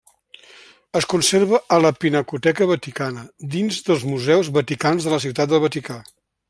[0.99, 3.27] Es conserva a la Pinacoteca Vaticana,
[3.59, 6.05] dins dels Museus Vaticans de la Ciutat del Vaticà.